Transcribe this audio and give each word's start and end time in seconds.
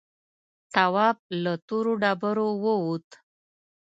تواب 0.73 1.17
له 1.43 1.53
تورو 1.67 1.93
ډبرو 2.01 2.49
ووت. 2.63 3.07